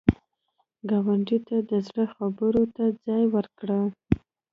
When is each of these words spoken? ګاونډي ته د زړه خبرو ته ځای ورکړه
ګاونډي 0.89 1.37
ته 1.47 1.55
د 1.69 1.71
زړه 1.87 2.05
خبرو 2.15 2.63
ته 2.75 2.83
ځای 3.05 3.23
ورکړه 3.35 3.79